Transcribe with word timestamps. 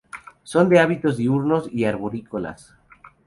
Son 0.41 0.67
de 0.67 0.79
hábitos 0.79 1.15
diurnos 1.15 1.69
y 1.71 1.85
arborícolas. 1.85 2.73